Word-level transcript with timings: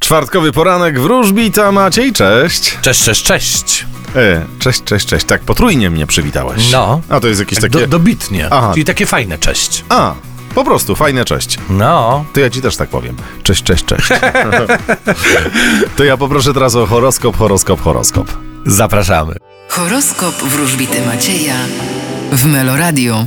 Czwartkowy 0.00 0.52
poranek 0.52 1.00
wróżbita 1.00 1.72
Maciej, 1.72 2.12
cześć. 2.12 2.78
Cześć, 2.82 3.02
cześć, 3.04 3.24
cześć. 3.24 3.86
E, 4.16 4.44
cześć, 4.58 4.84
cześć, 4.84 5.06
cześć. 5.06 5.26
Tak 5.26 5.40
potrójnie 5.40 5.90
mnie 5.90 6.06
przywitałeś. 6.06 6.72
No. 6.72 7.00
A 7.08 7.20
to 7.20 7.28
jest 7.28 7.40
jakieś 7.40 7.60
Tak 7.60 7.70
takie... 7.70 7.84
do, 7.84 7.90
dobitnie. 7.98 8.48
Aha. 8.50 8.70
Czyli 8.72 8.84
takie 8.84 9.06
fajne 9.06 9.38
cześć. 9.38 9.84
A, 9.88 10.14
po 10.54 10.64
prostu, 10.64 10.96
fajne 10.96 11.24
cześć. 11.24 11.58
No. 11.70 12.24
To 12.34 12.40
ja 12.40 12.50
ci 12.50 12.62
też 12.62 12.76
tak 12.76 12.88
powiem. 12.88 13.16
Cześć, 13.42 13.62
cześć, 13.62 13.84
cześć. 13.84 14.08
to 15.96 16.04
ja 16.04 16.16
poproszę 16.16 16.54
teraz 16.54 16.74
o 16.74 16.86
horoskop, 16.86 17.36
horoskop, 17.36 17.80
horoskop. 17.82 18.26
Zapraszamy. 18.66 19.34
Horoskop 19.68 20.34
wróżbity 20.34 21.06
Macieja 21.06 21.56
w 22.32 22.44
Meloradio. 22.46 23.26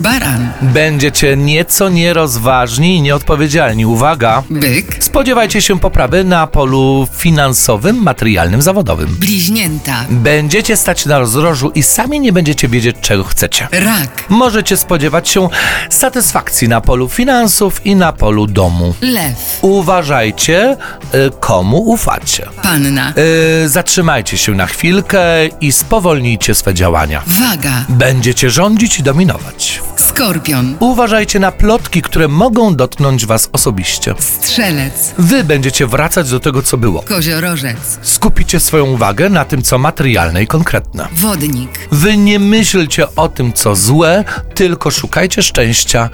Baran, 0.00 0.48
Będziecie 0.62 1.36
nieco 1.36 1.88
nierozważni 1.88 2.96
i 2.96 3.02
nieodpowiedzialni. 3.02 3.86
Uwaga! 3.86 4.42
byk, 4.50 4.96
Spodziewajcie 5.04 5.62
się 5.62 5.80
poprawy 5.80 6.24
na 6.24 6.46
polu 6.46 7.08
finansowym, 7.16 7.96
materialnym, 8.02 8.62
zawodowym. 8.62 9.16
bliźnięta, 9.20 10.04
Będziecie 10.10 10.76
stać 10.76 11.06
na 11.06 11.18
rozdrożu 11.18 11.70
i 11.74 11.82
sami 11.82 12.20
nie 12.20 12.32
będziecie 12.32 12.68
wiedzieć, 12.68 12.96
czego 13.00 13.24
chcecie. 13.24 13.68
rak, 13.72 14.24
Możecie 14.28 14.76
spodziewać 14.76 15.28
się 15.28 15.48
satysfakcji 15.90 16.68
na 16.68 16.80
polu 16.80 17.08
finansów 17.08 17.86
i 17.86 17.96
na 17.96 18.12
polu 18.12 18.46
domu. 18.46 18.94
lew, 19.00 19.58
Uważajcie, 19.62 20.76
y, 21.14 21.30
komu 21.40 21.78
ufacie. 21.78 22.46
panna, 22.62 23.12
Y, 23.64 23.68
zatrzymajcie 23.68 24.38
się 24.38 24.52
na 24.54 24.66
chwilkę 24.66 25.46
i 25.60 25.72
spowolnijcie 25.72 26.54
swe 26.54 26.74
działania. 26.74 27.22
waga, 27.26 27.84
Będziecie 27.88 28.50
rządzić 28.50 28.98
i 28.98 29.02
dominować. 29.02 29.82
Skorpion, 30.22 30.76
Uważajcie 30.80 31.38
na 31.40 31.52
plotki, 31.52 32.02
które 32.02 32.28
mogą 32.28 32.74
dotknąć 32.76 33.26
Was 33.26 33.48
osobiście. 33.52 34.14
strzelec, 34.18 35.14
Wy 35.18 35.44
będziecie 35.44 35.86
wracać 35.86 36.30
do 36.30 36.40
tego, 36.40 36.62
co 36.62 36.76
było. 36.76 37.02
koziorożec, 37.02 37.98
Skupicie 38.02 38.60
swoją 38.60 38.84
uwagę 38.84 39.28
na 39.30 39.44
tym, 39.44 39.62
co 39.62 39.78
materialne 39.78 40.42
i 40.42 40.46
konkretne. 40.46 41.08
wodnik, 41.12 41.70
Wy 41.92 42.16
nie 42.16 42.38
myślcie 42.38 43.14
o 43.16 43.28
tym, 43.28 43.52
co 43.52 43.76
złe, 43.76 44.24
tylko 44.54 44.90
szukajcie 44.90 45.42
szczęścia 45.42 46.10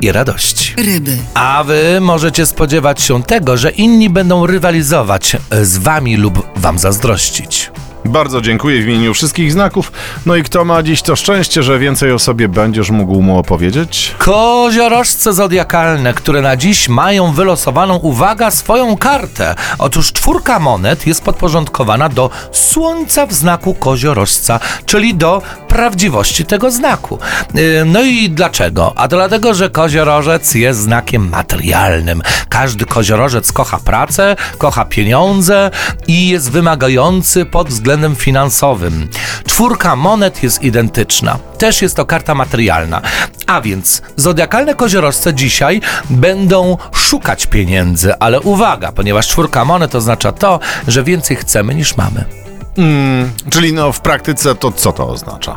i 0.00 0.12
radości. 0.12 0.74
ryby, 0.76 1.18
A 1.34 1.64
wy 1.64 1.98
możecie 2.00 2.46
spodziewać 2.46 3.00
się 3.02 3.22
tego, 3.22 3.56
że 3.56 3.70
inni 3.70 4.10
będą 4.10 4.46
rywalizować 4.46 5.36
z 5.62 5.78
wami 5.78 6.16
lub 6.16 6.46
wam 6.56 6.78
zazdrościć. 6.78 7.70
Bardzo 8.04 8.40
dziękuję 8.40 8.82
w 8.82 8.88
imieniu 8.88 9.14
wszystkich 9.14 9.52
znaków. 9.52 9.92
No 10.26 10.36
i 10.36 10.42
kto 10.42 10.64
ma 10.64 10.82
dziś 10.82 11.02
to 11.02 11.16
szczęście, 11.16 11.62
że 11.62 11.78
więcej 11.78 12.12
o 12.12 12.18
sobie 12.18 12.48
będziesz 12.48 12.90
mógł 12.90 13.22
mu 13.22 13.38
opowiedzieć? 13.38 14.14
Koziorożce 14.18 15.32
zodiakalne, 15.32 16.14
które 16.14 16.42
na 16.42 16.56
dziś 16.56 16.88
mają 16.88 17.32
wylosowaną, 17.32 17.96
uwaga, 17.96 18.50
swoją 18.50 18.96
kartę. 18.96 19.54
Otóż 19.78 20.12
czwórka 20.12 20.58
monet 20.58 21.06
jest 21.06 21.22
podporządkowana 21.22 22.08
do 22.08 22.30
słońca 22.52 23.26
w 23.26 23.32
znaku 23.32 23.74
koziorożca, 23.74 24.60
czyli 24.86 25.14
do 25.14 25.42
prawdziwości 25.72 26.44
tego 26.44 26.70
znaku. 26.70 27.18
Yy, 27.54 27.84
No 27.86 28.02
i 28.02 28.30
dlaczego? 28.30 28.92
A 28.96 29.08
dlatego, 29.08 29.54
że 29.54 29.70
koziorożec 29.70 30.54
jest 30.54 30.80
znakiem 30.80 31.28
materialnym. 31.28 32.22
Każdy 32.48 32.84
koziorożec 32.84 33.52
kocha 33.52 33.78
pracę, 33.78 34.36
kocha 34.58 34.84
pieniądze 34.84 35.70
i 36.06 36.28
jest 36.28 36.50
wymagający 36.50 37.44
pod 37.44 37.68
względem 37.68 38.16
finansowym. 38.16 39.08
Czwórka 39.46 39.96
monet 39.96 40.42
jest 40.42 40.62
identyczna. 40.62 41.38
Też 41.58 41.82
jest 41.82 41.96
to 41.96 42.06
karta 42.06 42.34
materialna. 42.34 43.00
A 43.46 43.60
więc 43.60 44.02
zodiakalne 44.16 44.74
koziorożce 44.74 45.34
dzisiaj 45.34 45.80
będą 46.10 46.76
szukać 46.92 47.46
pieniędzy, 47.46 48.14
ale 48.18 48.40
uwaga, 48.40 48.92
ponieważ 48.92 49.28
czwórka 49.28 49.64
monet 49.64 49.94
oznacza 49.94 50.32
to, 50.32 50.60
że 50.88 51.02
więcej 51.02 51.36
chcemy 51.36 51.74
niż 51.74 51.96
mamy. 51.96 52.41
Mm, 52.78 53.30
czyli 53.50 53.72
no 53.72 53.92
w 53.92 54.00
praktyce 54.00 54.54
to 54.54 54.72
co 54.72 54.92
to 54.92 55.08
oznacza? 55.08 55.56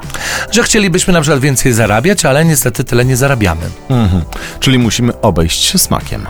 Że 0.52 0.63
chcielibyśmy 0.63 1.13
na 1.13 1.22
przykład 1.22 1.39
więcej 1.41 1.73
zarabiać, 1.73 2.25
ale 2.25 2.45
niestety 2.45 2.84
tyle 2.84 3.06
nie 3.06 3.17
zarabiamy. 3.17 3.62
Mhm. 3.89 4.23
Czyli 4.59 4.79
musimy 4.79 5.22
obejść 5.22 5.63
się 5.63 5.78
smakiem. 5.78 6.25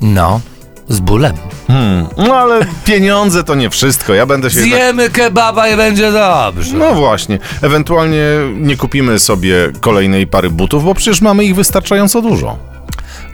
No, 0.00 0.40
z 0.88 1.00
bólem. 1.00 1.36
Hmm. 1.66 2.06
No 2.16 2.36
ale 2.36 2.60
pieniądze 2.84 3.44
to 3.44 3.54
nie 3.54 3.70
wszystko. 3.70 4.14
Ja 4.14 4.26
będę 4.26 4.50
się 4.50 4.60
jednak... 4.60 4.78
Zjemy 4.80 5.10
kebaba 5.10 5.68
i 5.68 5.76
będzie 5.76 6.12
dobrze. 6.12 6.76
No 6.76 6.94
właśnie. 6.94 7.38
Ewentualnie 7.62 8.24
nie 8.56 8.76
kupimy 8.76 9.18
sobie 9.18 9.72
kolejnej 9.80 10.26
pary 10.26 10.50
butów, 10.50 10.84
bo 10.84 10.94
przecież 10.94 11.20
mamy 11.20 11.44
ich 11.44 11.54
wystarczająco 11.54 12.22
dużo. 12.22 12.58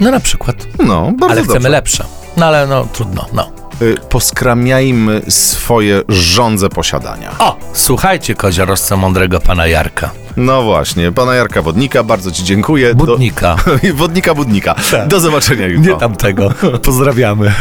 No 0.01 0.11
na 0.11 0.21
przykład. 0.21 0.57
No, 0.87 1.13
bardzo 1.19 1.33
Ale 1.33 1.43
chcemy 1.43 1.55
dobrze. 1.55 1.69
lepsze. 1.69 2.05
No 2.37 2.47
ale 2.47 2.67
no 2.67 2.87
trudno, 2.93 3.27
no. 3.33 3.62
Y, 3.83 3.95
Poskramiajmy 4.09 5.23
swoje 5.29 6.03
żądze 6.09 6.69
posiadania. 6.69 7.31
O, 7.39 7.57
słuchajcie 7.73 8.35
koziorożce 8.35 8.97
mądrego 8.97 9.41
pana 9.41 9.67
Jarka. 9.67 10.11
No 10.37 10.63
właśnie, 10.63 11.13
pana 11.13 11.35
Jarka 11.35 11.63
Wodnika, 11.63 12.03
bardzo 12.03 12.31
ci 12.31 12.45
dziękuję. 12.45 12.95
Budnika. 12.95 13.57
Do... 13.83 13.95
Wodnika 13.95 14.35
Budnika. 14.35 14.75
Do 15.07 15.21
zobaczenia 15.21 15.67
jutro. 15.67 15.93
Nie 15.93 16.01
tamtego. 16.01 16.51
Pozdrawiamy. 16.85 17.53